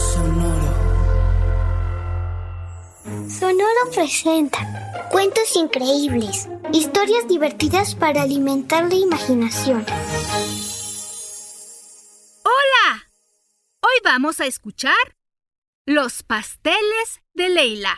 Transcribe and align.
Sonoro. 0.00 0.74
Sonoro 3.28 3.90
presenta 3.94 5.08
cuentos 5.10 5.54
increíbles, 5.56 6.48
historias 6.72 7.28
divertidas 7.28 7.94
para 7.94 8.22
alimentar 8.22 8.88
la 8.88 8.94
imaginación. 8.94 9.84
¡Hola! 12.44 13.04
Hoy 13.82 14.00
vamos 14.02 14.40
a 14.40 14.46
escuchar 14.46 14.94
Los 15.84 16.22
pasteles 16.22 17.20
de 17.34 17.50
Leila. 17.50 17.96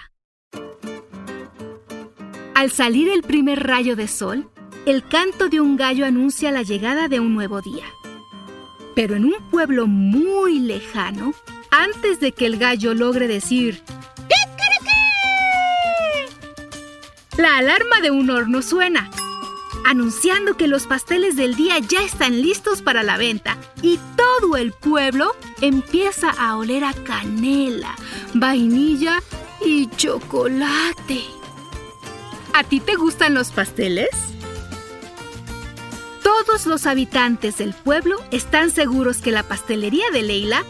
Al 2.56 2.72
salir 2.72 3.08
el 3.10 3.22
primer 3.22 3.64
rayo 3.64 3.94
de 3.94 4.08
sol, 4.08 4.50
el 4.86 5.06
canto 5.06 5.48
de 5.48 5.60
un 5.60 5.76
gallo 5.76 6.04
anuncia 6.04 6.50
la 6.50 6.62
llegada 6.62 7.06
de 7.06 7.20
un 7.20 7.32
nuevo 7.32 7.60
día. 7.60 7.84
Pero 8.96 9.14
en 9.14 9.24
un 9.24 9.50
pueblo 9.50 9.86
muy 9.86 10.58
lejano, 10.58 11.32
antes 11.72 12.20
de 12.20 12.32
que 12.32 12.46
el 12.46 12.58
gallo 12.58 12.94
logre 12.94 13.26
decir 13.26 13.82
La 17.38 17.56
alarma 17.56 18.00
de 18.02 18.10
un 18.10 18.28
horno 18.28 18.60
suena, 18.60 19.10
anunciando 19.86 20.56
que 20.58 20.68
los 20.68 20.86
pasteles 20.86 21.34
del 21.34 21.56
día 21.56 21.78
ya 21.78 22.02
están 22.02 22.42
listos 22.42 22.82
para 22.82 23.02
la 23.02 23.16
venta 23.16 23.56
y 23.80 23.98
todo 24.16 24.58
el 24.58 24.72
pueblo 24.72 25.34
empieza 25.62 26.28
a 26.30 26.56
oler 26.58 26.84
a 26.84 26.92
canela, 26.92 27.96
vainilla 28.34 29.22
y 29.64 29.88
chocolate. 29.96 31.22
¿A 32.52 32.64
ti 32.64 32.80
te 32.80 32.96
gustan 32.96 33.32
los 33.32 33.50
pasteles? 33.50 34.10
Todos 36.22 36.66
los 36.66 36.86
habitantes 36.86 37.56
del 37.56 37.72
pueblo 37.72 38.22
están 38.30 38.70
seguros 38.70 39.18
que 39.18 39.32
la 39.32 39.42
pastelería 39.42 40.04
de 40.12 40.22
Leila 40.22 40.64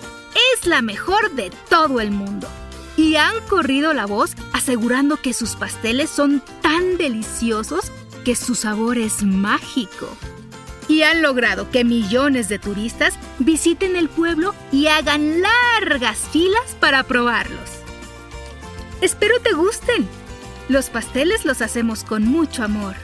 es 0.54 0.66
la 0.66 0.82
mejor 0.82 1.32
de 1.32 1.50
todo 1.68 2.00
el 2.00 2.10
mundo. 2.10 2.48
Y 2.96 3.16
han 3.16 3.34
corrido 3.48 3.94
la 3.94 4.06
voz 4.06 4.32
asegurando 4.52 5.16
que 5.16 5.32
sus 5.32 5.56
pasteles 5.56 6.10
son 6.10 6.42
tan 6.60 6.96
deliciosos 6.98 7.90
que 8.24 8.36
su 8.36 8.54
sabor 8.54 8.98
es 8.98 9.22
mágico. 9.22 10.08
Y 10.88 11.02
han 11.02 11.22
logrado 11.22 11.70
que 11.70 11.84
millones 11.84 12.48
de 12.48 12.58
turistas 12.58 13.14
visiten 13.38 13.96
el 13.96 14.08
pueblo 14.08 14.54
y 14.70 14.88
hagan 14.88 15.40
largas 15.40 16.18
filas 16.30 16.76
para 16.80 17.02
probarlos. 17.04 17.70
Espero 19.00 19.40
te 19.40 19.52
gusten. 19.52 20.06
Los 20.68 20.90
pasteles 20.90 21.44
los 21.44 21.62
hacemos 21.62 22.04
con 22.04 22.24
mucho 22.24 22.62
amor. 22.62 22.94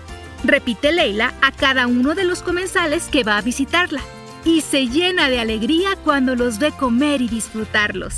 Repite 0.44 0.92
Leila 0.92 1.34
a 1.40 1.50
cada 1.50 1.86
uno 1.86 2.14
de 2.14 2.24
los 2.24 2.42
comensales 2.42 3.04
que 3.04 3.24
va 3.24 3.38
a 3.38 3.42
visitarla 3.42 4.02
y 4.44 4.60
se 4.60 4.86
llena 4.88 5.28
de 5.28 5.40
alegría 5.40 5.96
cuando 5.96 6.34
los 6.34 6.58
ve 6.58 6.72
comer 6.72 7.22
y 7.22 7.28
disfrutarlos. 7.28 8.14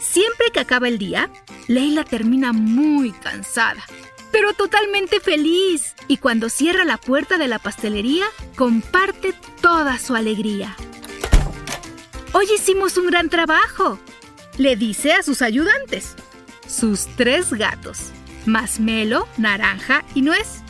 Siempre 0.00 0.50
que 0.52 0.60
acaba 0.60 0.88
el 0.88 0.98
día, 0.98 1.30
Leila 1.66 2.04
termina 2.04 2.52
muy 2.52 3.12
cansada, 3.12 3.82
pero 4.32 4.52
totalmente 4.54 5.20
feliz 5.20 5.94
y 6.08 6.16
cuando 6.16 6.48
cierra 6.48 6.84
la 6.84 6.96
puerta 6.96 7.38
de 7.38 7.48
la 7.48 7.58
pastelería, 7.58 8.24
comparte 8.56 9.34
toda 9.60 9.98
su 9.98 10.14
alegría. 10.14 10.74
Hoy 12.32 12.46
hicimos 12.54 12.96
un 12.96 13.06
gran 13.06 13.28
trabajo, 13.28 13.98
le 14.56 14.76
dice 14.76 15.12
a 15.12 15.22
sus 15.22 15.42
ayudantes, 15.42 16.14
sus 16.66 17.06
tres 17.16 17.52
gatos, 17.52 18.10
Masmelo, 18.46 19.28
Naranja 19.36 20.04
y 20.14 20.22
Nuez. 20.22 20.62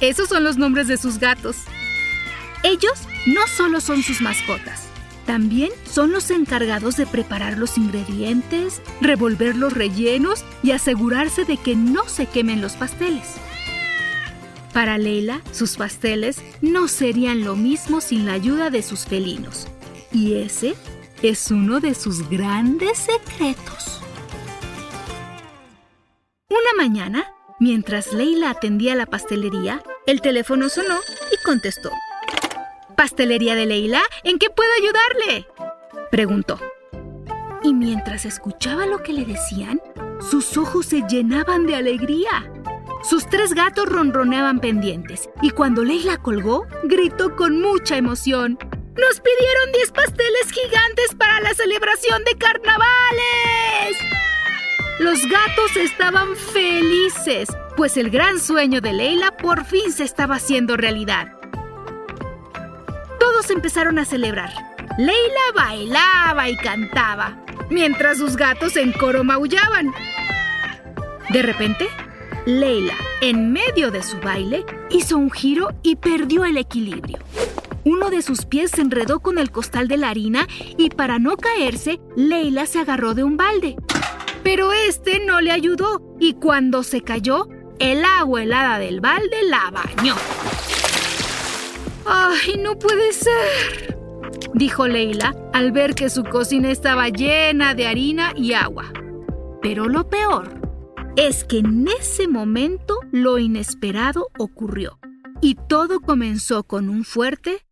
Esos 0.00 0.28
son 0.28 0.44
los 0.44 0.56
nombres 0.56 0.88
de 0.88 0.98
sus 0.98 1.18
gatos. 1.18 1.56
Ellos 2.62 2.98
no 3.26 3.46
solo 3.48 3.80
son 3.80 4.02
sus 4.02 4.20
mascotas, 4.20 4.88
también 5.26 5.70
son 5.84 6.12
los 6.12 6.30
encargados 6.30 6.96
de 6.96 7.06
preparar 7.06 7.58
los 7.58 7.76
ingredientes, 7.76 8.80
revolver 9.00 9.56
los 9.56 9.72
rellenos 9.72 10.44
y 10.62 10.70
asegurarse 10.70 11.44
de 11.44 11.56
que 11.56 11.74
no 11.74 12.08
se 12.08 12.26
quemen 12.26 12.62
los 12.62 12.74
pasteles. 12.74 13.34
Para 14.72 14.98
Leila, 14.98 15.40
sus 15.52 15.76
pasteles 15.76 16.42
no 16.60 16.86
serían 16.86 17.44
lo 17.44 17.56
mismo 17.56 18.00
sin 18.00 18.26
la 18.26 18.34
ayuda 18.34 18.70
de 18.70 18.82
sus 18.82 19.06
felinos. 19.06 19.66
Y 20.12 20.34
ese 20.34 20.74
es 21.22 21.50
uno 21.50 21.80
de 21.80 21.94
sus 21.94 22.28
grandes 22.28 22.98
secretos. 22.98 24.00
Una 26.48 26.84
mañana, 26.84 27.26
mientras 27.58 28.12
Leila 28.12 28.50
atendía 28.50 28.94
la 28.94 29.06
pastelería, 29.06 29.82
el 30.06 30.20
teléfono 30.20 30.68
sonó 30.68 30.98
y 31.32 31.42
contestó. 31.44 31.90
¿Pastelería 32.96 33.54
de 33.54 33.66
Leila? 33.66 34.02
¿En 34.24 34.38
qué 34.38 34.48
puedo 34.48 34.70
ayudarle? 34.80 35.46
Preguntó. 36.10 36.58
Y 37.62 37.74
mientras 37.74 38.24
escuchaba 38.24 38.86
lo 38.86 39.02
que 39.02 39.12
le 39.12 39.24
decían, 39.24 39.80
sus 40.30 40.56
ojos 40.56 40.86
se 40.86 41.02
llenaban 41.02 41.66
de 41.66 41.76
alegría. 41.76 42.50
Sus 43.02 43.28
tres 43.28 43.54
gatos 43.54 43.86
ronroneaban 43.86 44.60
pendientes 44.60 45.28
y 45.42 45.50
cuando 45.50 45.84
Leila 45.84 46.16
colgó, 46.16 46.66
gritó 46.84 47.36
con 47.36 47.60
mucha 47.60 47.96
emoción. 47.96 48.58
¡Nos 48.96 49.20
pidieron 49.20 49.72
10 49.72 49.92
pasteles 49.92 50.50
gigantes 50.50 51.14
para 51.18 51.40
la 51.40 51.52
celebración 51.52 52.24
de 52.24 52.34
carnavales! 52.38 53.96
Los 54.98 55.20
gatos 55.26 55.76
estaban 55.76 56.34
felices, 56.34 57.48
pues 57.76 57.98
el 57.98 58.08
gran 58.08 58.40
sueño 58.40 58.80
de 58.80 58.94
Leila 58.94 59.36
por 59.36 59.66
fin 59.66 59.92
se 59.92 60.04
estaba 60.04 60.36
haciendo 60.36 60.78
realidad. 60.78 61.35
Empezaron 63.48 63.98
a 63.98 64.04
celebrar. 64.04 64.50
Leila 64.98 65.40
bailaba 65.54 66.48
y 66.48 66.56
cantaba, 66.56 67.36
mientras 67.70 68.18
sus 68.18 68.34
gatos 68.34 68.76
en 68.76 68.92
coro 68.92 69.24
maullaban. 69.24 69.94
De 71.30 71.42
repente, 71.42 71.86
Leila, 72.44 72.94
en 73.20 73.52
medio 73.52 73.90
de 73.90 74.02
su 74.02 74.18
baile, 74.18 74.64
hizo 74.90 75.16
un 75.16 75.30
giro 75.30 75.68
y 75.82 75.96
perdió 75.96 76.44
el 76.44 76.56
equilibrio. 76.56 77.18
Uno 77.84 78.10
de 78.10 78.22
sus 78.22 78.46
pies 78.46 78.72
se 78.72 78.80
enredó 78.80 79.20
con 79.20 79.38
el 79.38 79.52
costal 79.52 79.86
de 79.86 79.98
la 79.98 80.10
harina 80.10 80.48
y 80.76 80.90
para 80.90 81.18
no 81.18 81.36
caerse, 81.36 82.00
Leila 82.16 82.66
se 82.66 82.80
agarró 82.80 83.14
de 83.14 83.22
un 83.22 83.36
balde. 83.36 83.76
Pero 84.42 84.72
este 84.72 85.20
no 85.20 85.40
le 85.40 85.52
ayudó 85.52 86.02
y 86.18 86.34
cuando 86.34 86.82
se 86.82 87.02
cayó, 87.02 87.48
el 87.78 88.04
agua 88.04 88.42
helada 88.42 88.78
del 88.78 89.00
balde 89.00 89.42
la 89.44 89.70
bañó. 89.70 90.16
¡Ay, 92.06 92.56
no 92.58 92.78
puede 92.78 93.12
ser! 93.12 93.96
dijo 94.54 94.86
Leila 94.88 95.34
al 95.52 95.72
ver 95.72 95.94
que 95.94 96.08
su 96.08 96.24
cocina 96.24 96.70
estaba 96.70 97.08
llena 97.08 97.74
de 97.74 97.86
harina 97.86 98.32
y 98.36 98.52
agua. 98.54 98.92
Pero 99.60 99.86
lo 99.86 100.08
peor 100.08 100.60
es 101.16 101.44
que 101.44 101.58
en 101.58 101.88
ese 101.88 102.28
momento 102.28 103.00
lo 103.10 103.38
inesperado 103.38 104.28
ocurrió 104.38 104.98
y 105.40 105.54
todo 105.54 106.00
comenzó 106.00 106.64
con 106.64 106.88
un 106.88 107.04
fuerte 107.04 107.66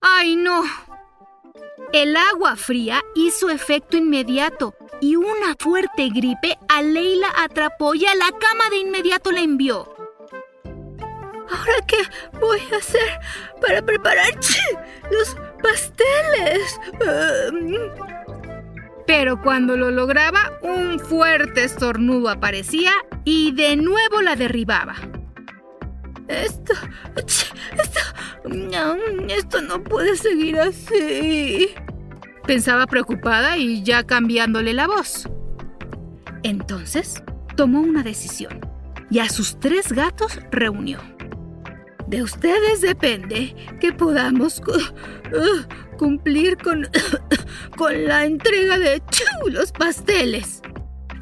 ¡Ay, 0.00 0.36
no! 0.36 0.62
El 1.92 2.16
agua 2.16 2.56
fría 2.56 3.02
hizo 3.14 3.50
efecto 3.50 3.96
inmediato 3.96 4.74
y 5.00 5.16
una 5.16 5.54
fuerte 5.58 6.08
gripe 6.08 6.58
a 6.68 6.82
Leila 6.82 7.28
atrapó 7.36 7.94
y 7.94 8.04
a 8.04 8.14
la 8.16 8.30
cama 8.30 8.68
de 8.70 8.78
inmediato 8.78 9.30
la 9.30 9.40
envió. 9.40 9.94
¿Ahora 10.64 11.86
qué 11.86 11.98
voy 12.40 12.60
a 12.72 12.78
hacer 12.78 13.20
para 13.60 13.80
preparar 13.82 14.32
los 15.10 15.36
pasteles? 15.62 16.80
Pero 19.06 19.40
cuando 19.40 19.76
lo 19.76 19.90
lograba, 19.90 20.58
un 20.62 20.98
fuerte 20.98 21.64
estornudo 21.64 22.28
aparecía 22.30 22.92
y 23.24 23.52
de 23.52 23.76
nuevo 23.76 24.22
la 24.22 24.34
derribaba. 24.34 24.96
Esto, 26.26 26.72
esto, 27.14 27.93
esto 29.28 29.62
no 29.62 29.82
puede 29.82 30.16
seguir 30.16 30.58
así. 30.58 31.70
Pensaba 32.46 32.86
preocupada 32.86 33.56
y 33.56 33.82
ya 33.82 34.04
cambiándole 34.04 34.74
la 34.74 34.86
voz. 34.86 35.28
Entonces, 36.42 37.22
tomó 37.56 37.80
una 37.80 38.02
decisión 38.02 38.60
y 39.10 39.20
a 39.20 39.28
sus 39.28 39.58
tres 39.58 39.92
gatos 39.92 40.38
reunió. 40.50 40.98
De 42.06 42.22
ustedes 42.22 42.82
depende 42.82 43.54
que 43.80 43.92
podamos 43.92 44.60
uh, 44.60 45.96
cumplir 45.96 46.58
con, 46.58 46.86
con 47.78 48.04
la 48.04 48.26
entrega 48.26 48.78
de 48.78 49.02
los 49.50 49.72
pasteles, 49.72 50.60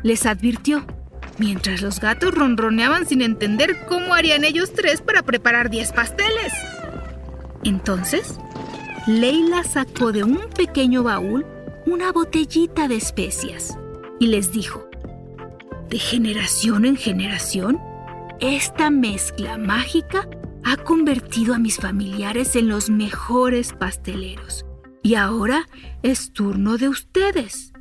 les 0.03 0.27
advirtió, 0.27 0.85
mientras 1.39 1.83
los 1.83 2.01
gatos 2.01 2.35
ronroneaban 2.35 3.07
sin 3.07 3.23
entender 3.23 3.87
cómo 3.87 4.15
harían 4.15 4.45
ellos 4.45 4.73
tres 4.73 5.03
para 5.03 5.23
preparar 5.23 5.71
diez 5.71 5.93
pasteles. 5.93 6.53
Entonces, 7.64 8.38
Leila 9.06 9.64
sacó 9.64 10.12
de 10.12 10.25
un 10.25 10.38
pequeño 10.56 11.03
baúl 11.03 11.47
una 11.87 12.12
botellita 12.12 12.88
de 12.88 12.97
especias 12.97 13.76
y 14.20 14.29
les 14.29 14.53
dijo, 14.53 14.88
de 15.88 15.99
generación 15.99 16.85
en 16.85 16.97
generación, 16.97 17.81
esta 18.41 18.91
mezcla 18.91 19.59
mágica 19.59 20.29
ha 20.64 20.76
convertido 20.76 21.55
a 21.55 21.59
mis 21.59 21.76
familiares 21.76 22.56
en 22.56 22.69
los 22.69 22.88
mejores 22.88 23.73
pasteleros. 23.73 24.64
Y 25.03 25.17
ahora 25.17 25.69
es 26.03 26.32
turno 26.32 26.79
de 26.79 26.88
ustedes. 26.88 27.73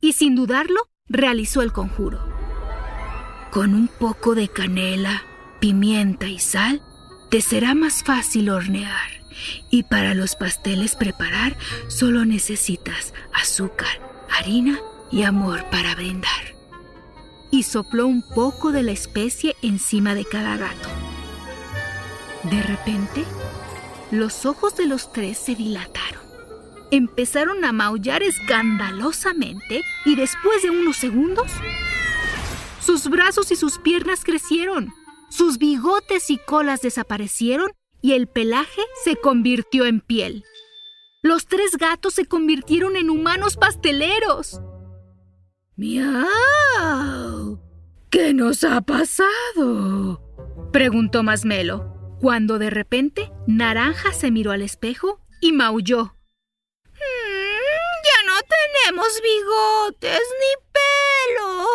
Y 0.00 0.12
sin 0.12 0.34
dudarlo, 0.34 0.88
realizó 1.08 1.62
el 1.62 1.72
conjuro. 1.72 2.20
Con 3.50 3.74
un 3.74 3.88
poco 3.88 4.34
de 4.34 4.48
canela, 4.48 5.22
pimienta 5.58 6.26
y 6.26 6.38
sal, 6.38 6.82
te 7.30 7.40
será 7.40 7.74
más 7.74 8.02
fácil 8.02 8.50
hornear. 8.50 9.22
Y 9.70 9.84
para 9.84 10.14
los 10.14 10.36
pasteles 10.36 10.96
preparar, 10.96 11.56
solo 11.88 12.24
necesitas 12.24 13.14
azúcar, 13.32 13.88
harina 14.30 14.78
y 15.10 15.22
amor 15.22 15.64
para 15.70 15.94
brindar 15.94 16.60
y 17.50 17.64
sopló 17.64 18.06
un 18.06 18.22
poco 18.22 18.72
de 18.72 18.82
la 18.82 18.92
especie 18.92 19.56
encima 19.62 20.14
de 20.14 20.24
cada 20.24 20.56
gato. 20.56 20.88
De 22.44 22.62
repente, 22.62 23.24
los 24.10 24.46
ojos 24.46 24.76
de 24.76 24.86
los 24.86 25.12
tres 25.12 25.38
se 25.38 25.54
dilataron. 25.54 26.20
Empezaron 26.90 27.64
a 27.64 27.72
maullar 27.72 28.22
escandalosamente 28.22 29.82
y 30.04 30.16
después 30.16 30.62
de 30.62 30.70
unos 30.70 30.96
segundos, 30.96 31.50
sus 32.80 33.08
brazos 33.08 33.52
y 33.52 33.56
sus 33.56 33.78
piernas 33.78 34.24
crecieron, 34.24 34.92
sus 35.30 35.58
bigotes 35.58 36.28
y 36.30 36.38
colas 36.38 36.82
desaparecieron 36.82 37.70
y 38.02 38.12
el 38.12 38.26
pelaje 38.26 38.82
se 39.04 39.16
convirtió 39.16 39.86
en 39.86 40.00
piel. 40.00 40.44
Los 41.22 41.46
tres 41.46 41.76
gatos 41.76 42.14
se 42.14 42.26
convirtieron 42.26 42.96
en 42.96 43.10
humanos 43.10 43.56
pasteleros. 43.56 44.60
¡Miau! 45.76 47.60
¿Qué 48.10 48.34
nos 48.34 48.64
ha 48.64 48.80
pasado? 48.80 50.20
preguntó 50.72 51.22
Masmelo, 51.22 52.16
cuando 52.20 52.58
de 52.58 52.70
repente 52.70 53.30
Naranja 53.46 54.12
se 54.12 54.30
miró 54.30 54.50
al 54.50 54.62
espejo 54.62 55.20
y 55.40 55.52
maulló. 55.52 56.16
Mm, 56.84 57.96
ya 58.04 58.26
no 58.26 58.34
tenemos 58.42 59.20
bigotes 59.22 60.20
ni 60.40 60.52
pelo. 60.72 61.66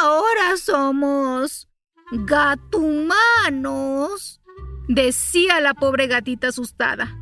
Ahora 0.00 0.56
somos 0.56 1.68
gatumanos, 2.14 3.10
decía 4.88 5.60
la 5.60 5.74
pobre 5.74 6.06
gatita 6.06 6.48
asustada. 6.48 7.16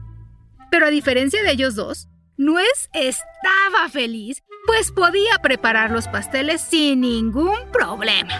Pero 0.70 0.86
a 0.86 0.90
diferencia 0.90 1.42
de 1.42 1.50
ellos 1.52 1.74
dos, 1.74 2.08
Nuez 2.36 2.88
estaba 2.92 3.88
feliz, 3.90 4.42
pues 4.66 4.92
podía 4.92 5.38
preparar 5.42 5.90
los 5.90 6.08
pasteles 6.08 6.60
sin 6.60 7.00
ningún 7.02 7.70
problema. 7.72 8.32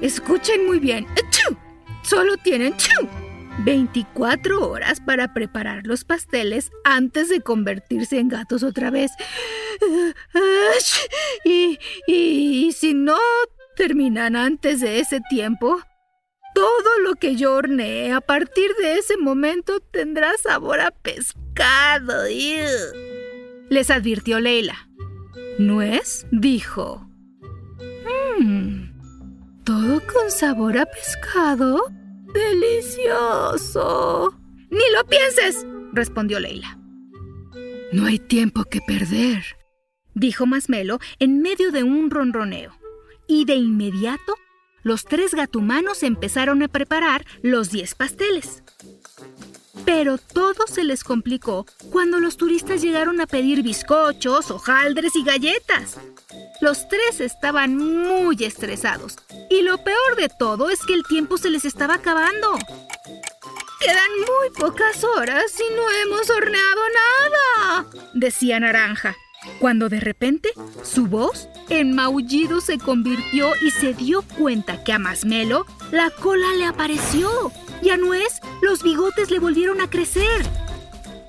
Escuchen 0.00 0.66
muy 0.66 0.78
bien. 0.78 1.06
Solo 2.02 2.36
tienen 2.36 2.74
24 3.64 4.68
horas 4.68 5.00
para 5.00 5.32
preparar 5.32 5.86
los 5.86 6.04
pasteles 6.04 6.70
antes 6.84 7.28
de 7.28 7.40
convertirse 7.40 8.18
en 8.18 8.28
gatos 8.28 8.62
otra 8.62 8.90
vez. 8.90 9.12
Y, 11.44 11.78
y 12.06 12.72
si 12.72 12.92
no 12.94 13.18
terminan 13.76 14.34
antes 14.34 14.80
de 14.80 14.98
ese 14.98 15.20
tiempo, 15.28 15.78
todo 16.54 16.98
lo 17.04 17.14
que 17.14 17.36
yo 17.36 17.54
horneé 17.54 18.12
a 18.12 18.20
partir 18.20 18.70
de 18.80 18.98
ese 18.98 19.16
momento 19.16 19.78
tendrá 19.78 20.36
sabor 20.38 20.80
a 20.80 20.90
pescado. 20.90 22.24
Les 23.68 23.90
advirtió 23.90 24.40
Leila. 24.40 24.88
¿Nuez? 25.58 26.26
dijo. 26.32 27.08
Mmm, 28.38 29.64
todo 29.64 30.00
con 30.12 30.30
sabor 30.30 30.78
a 30.78 30.86
pescado. 30.86 31.82
Delicioso. 32.32 34.34
Ni 34.70 34.84
lo 34.94 35.06
pienses, 35.06 35.66
respondió 35.92 36.40
Leila. 36.40 36.78
No 37.92 38.06
hay 38.06 38.18
tiempo 38.18 38.64
que 38.64 38.80
perder, 38.80 39.44
dijo 40.14 40.46
Masmelo 40.46 40.98
en 41.18 41.40
medio 41.40 41.70
de 41.70 41.82
un 41.82 42.10
ronroneo. 42.10 42.72
Y 43.26 43.44
de 43.44 43.54
inmediato 43.54 44.36
los 44.86 45.04
tres 45.04 45.34
gatumanos 45.34 46.04
empezaron 46.04 46.62
a 46.62 46.68
preparar 46.68 47.26
los 47.42 47.70
diez 47.70 47.96
pasteles. 47.96 48.62
Pero 49.84 50.16
todo 50.16 50.68
se 50.68 50.84
les 50.84 51.02
complicó 51.02 51.66
cuando 51.90 52.20
los 52.20 52.36
turistas 52.36 52.82
llegaron 52.82 53.20
a 53.20 53.26
pedir 53.26 53.64
bizcochos, 53.64 54.52
hojaldres 54.52 55.16
y 55.16 55.24
galletas. 55.24 55.98
Los 56.60 56.88
tres 56.88 57.20
estaban 57.20 57.76
muy 57.76 58.36
estresados 58.44 59.16
y 59.50 59.62
lo 59.62 59.82
peor 59.82 60.14
de 60.16 60.28
todo 60.28 60.70
es 60.70 60.78
que 60.86 60.94
el 60.94 61.02
tiempo 61.02 61.36
se 61.36 61.50
les 61.50 61.64
estaba 61.64 61.94
acabando. 61.94 62.56
Quedan 63.80 64.12
muy 64.20 64.50
pocas 64.56 65.02
horas 65.02 65.52
y 65.58 65.74
no 65.74 65.90
hemos 65.90 66.30
horneado 66.30 66.80
nada, 66.94 67.86
decía 68.14 68.60
Naranja 68.60 69.16
cuando 69.58 69.88
de 69.88 70.00
repente 70.00 70.50
su 70.82 71.06
voz 71.06 71.48
en 71.68 71.94
maullido 71.94 72.60
se 72.60 72.78
convirtió 72.78 73.50
y 73.62 73.70
se 73.70 73.94
dio 73.94 74.22
cuenta 74.22 74.84
que 74.84 74.92
a 74.92 74.98
Masmelo 74.98 75.66
la 75.90 76.10
cola 76.10 76.54
le 76.54 76.64
apareció 76.64 77.52
y 77.82 77.90
a 77.90 77.96
Nuez 77.96 78.40
los 78.62 78.82
bigotes 78.82 79.30
le 79.30 79.38
volvieron 79.38 79.80
a 79.80 79.90
crecer. 79.90 80.46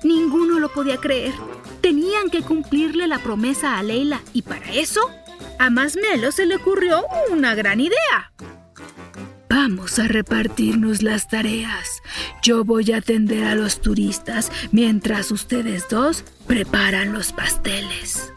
Ninguno 0.02 0.58
lo 0.58 0.68
podía 0.68 0.96
creer. 0.96 1.34
Tenían 1.80 2.30
que 2.30 2.42
cumplirle 2.42 3.06
la 3.06 3.18
promesa 3.18 3.78
a 3.78 3.82
Leila 3.82 4.20
y 4.32 4.42
para 4.42 4.72
eso 4.72 5.00
a 5.58 5.70
Masmelo 5.70 6.32
se 6.32 6.46
le 6.46 6.56
ocurrió 6.56 7.04
una 7.30 7.54
gran 7.54 7.80
idea. 7.80 8.32
Vamos 9.60 9.98
a 9.98 10.06
repartirnos 10.06 11.02
las 11.02 11.26
tareas. 11.26 12.00
Yo 12.44 12.62
voy 12.62 12.92
a 12.92 12.98
atender 12.98 13.42
a 13.42 13.56
los 13.56 13.80
turistas 13.80 14.52
mientras 14.70 15.32
ustedes 15.32 15.88
dos 15.88 16.22
preparan 16.46 17.12
los 17.12 17.32
pasteles. 17.32 18.32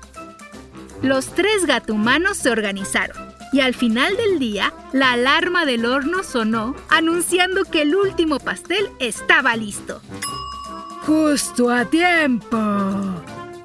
Los 1.04 1.36
tres 1.36 1.68
gatumanos 1.68 2.38
se 2.38 2.50
organizaron 2.50 3.16
y 3.54 3.60
al 3.60 3.76
final 3.76 4.18
del 4.18 4.40
día 4.40 4.74
la 4.94 5.12
alarma 5.12 5.64
del 5.68 5.86
horno 5.86 6.24
sonó 6.24 6.76
anunciando 6.90 7.66
que 7.66 7.84
el 7.84 7.96
último 7.96 8.40
pastel 8.40 8.90
estaba 8.98 9.56
listo. 9.56 10.02
Justo 11.06 11.70
a 11.70 11.86
tiempo, 11.86 12.58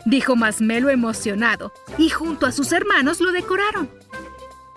dijo 0.04 0.36
Masmelo 0.36 0.90
emocionado 0.90 1.72
y 1.96 2.10
junto 2.10 2.44
a 2.44 2.52
sus 2.52 2.72
hermanos 2.72 3.18
lo 3.22 3.32
decoraron. 3.32 3.88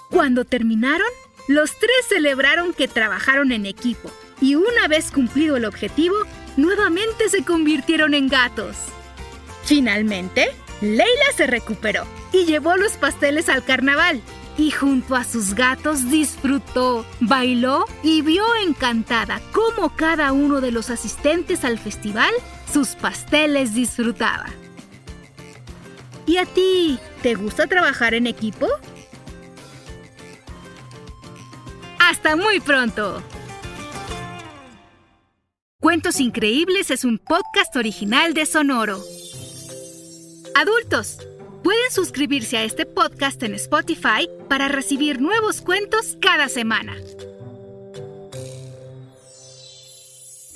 Cuando 0.10 0.46
terminaron, 0.46 1.10
los 1.50 1.72
tres 1.80 2.06
celebraron 2.08 2.74
que 2.76 2.88
trabajaron 2.88 3.52
en 3.52 3.66
equipo 3.66 4.12
y 4.40 4.54
una 4.54 4.88
vez 4.88 5.10
cumplido 5.10 5.58
el 5.58 5.66
objetivo, 5.66 6.16
nuevamente 6.58 7.28
se 7.28 7.44
convirtieron 7.44 8.14
en 8.14 8.28
gatos. 8.28 8.78
Finalmente, 9.64 10.52
Leila 10.80 11.26
se 11.36 11.48
recuperó 11.48 12.06
y 12.32 12.46
llevó 12.46 12.78
los 12.78 12.98
pasteles 12.98 13.50
al 13.50 13.64
carnaval. 13.64 14.22
Y 14.60 14.70
junto 14.70 15.16
a 15.16 15.24
sus 15.24 15.56
gatos 15.56 16.12
disfrutó, 16.12 17.04
bailó 17.20 17.86
y 18.04 18.22
vio 18.22 18.46
encantada 18.64 19.42
cómo 19.52 19.96
cada 19.96 20.34
uno 20.34 20.62
de 20.62 20.72
los 20.72 20.92
asistentes 20.92 21.66
al 21.66 21.80
festival 21.80 22.32
sus 22.72 22.90
pasteles 22.90 23.74
disfrutaba. 23.74 24.46
¿Y 26.28 26.38
a 26.38 26.46
ti? 26.46 27.00
¿Te 27.24 27.34
gusta 27.34 27.66
trabajar 27.66 28.14
en 28.14 28.28
equipo? 28.28 28.68
Hasta 32.10 32.36
muy 32.36 32.60
pronto. 32.60 33.22
Cuentos 35.80 36.20
Increíbles 36.20 36.90
es 36.90 37.06
un 37.06 37.20
podcast 37.20 37.76
original 37.76 38.34
de 38.34 38.48
Sonoro. 38.48 39.00
Adultos, 40.56 41.20
pueden 41.64 41.92
suscribirse 41.92 42.58
a 42.58 42.64
este 42.64 42.88
podcast 42.88 43.44
en 43.44 43.54
Spotify 43.54 44.28
para 44.48 44.70
recibir 44.70 45.22
nuevos 45.22 45.62
cuentos 45.62 46.18
cada 46.20 46.50
semana. 46.50 46.96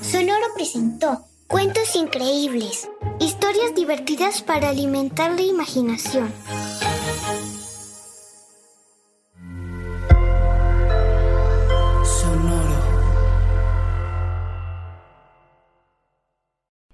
Sonoro 0.01 0.47
presentó 0.55 1.19
Cuentos 1.45 1.95
Increíbles, 1.95 2.89
historias 3.19 3.75
divertidas 3.75 4.41
para 4.41 4.69
alimentar 4.69 5.33
la 5.33 5.43
imaginación. 5.43 6.33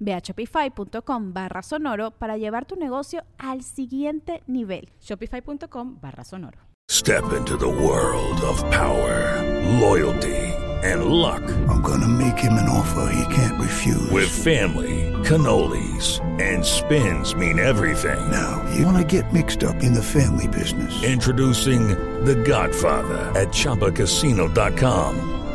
Ve 0.00 0.14
a 0.14 0.20
shopify.com 0.20 1.32
barra 1.32 1.62
sonoro 1.62 2.10
para 2.10 2.36
llevar 2.36 2.64
tu 2.66 2.76
negocio 2.76 3.24
al 3.38 3.62
siguiente 3.62 4.42
nivel. 4.46 4.90
Shopify.com 5.00 5.98
barra 6.00 6.24
sonoro. 6.24 6.58
Step 6.88 7.32
into 7.32 7.56
the 7.56 7.68
world 7.68 8.40
of 8.42 8.60
power, 8.70 9.40
loyalty, 9.80 10.36
and 10.84 11.06
luck. 11.06 11.42
I'm 11.68 11.80
gonna 11.80 12.08
make 12.08 12.36
him 12.36 12.52
an 12.54 12.68
offer 12.68 13.08
he 13.14 13.34
can't 13.34 13.58
refuse. 13.60 14.10
With 14.10 14.28
family, 14.28 15.10
cannolis, 15.24 16.20
and 16.40 16.64
spins 16.64 17.34
mean 17.34 17.58
everything. 17.58 18.30
Now, 18.30 18.62
you 18.76 18.84
wanna 18.84 19.04
get 19.04 19.32
mixed 19.32 19.64
up 19.64 19.76
in 19.82 19.94
the 19.94 20.02
family 20.02 20.48
business. 20.48 21.02
Introducing 21.02 21.88
The 22.24 22.34
Godfather 22.34 23.18
at 23.40 23.48
ChumbaCasino.com. 23.48 25.41